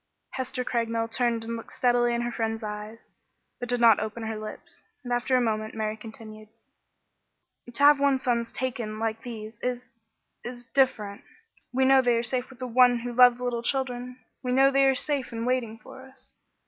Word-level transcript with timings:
Hester 0.31 0.63
Craigmile 0.63 1.07
turned 1.09 1.43
and 1.43 1.55
looked 1.55 1.73
steadily 1.73 2.15
in 2.15 2.21
her 2.21 2.31
friend's 2.31 2.63
eyes, 2.63 3.11
but 3.59 3.69
did 3.69 3.79
not 3.79 3.99
open 3.99 4.23
her 4.23 4.35
lips, 4.39 4.81
and 5.03 5.13
after 5.13 5.37
a 5.37 5.39
moment 5.41 5.75
Mary 5.75 5.95
continued: 5.95 6.49
"To 7.71 7.83
have 7.83 7.99
one's 7.99 8.23
sons 8.23 8.51
taken 8.51 8.97
like 8.97 9.21
these 9.21 9.59
is 9.59 9.91
is 10.43 10.65
different. 10.65 11.21
We 11.71 11.85
know 11.85 12.01
they 12.01 12.15
are 12.17 12.23
safe 12.23 12.49
with 12.49 12.57
the 12.57 12.65
One 12.67 12.97
who 13.01 13.13
loved 13.13 13.39
little 13.39 13.61
children; 13.61 14.17
we 14.41 14.51
know 14.53 14.71
they 14.71 14.87
are 14.87 14.95
safe 14.95 15.31
and 15.31 15.45
waiting 15.45 15.77
for 15.77 16.01
us. 16.09 16.33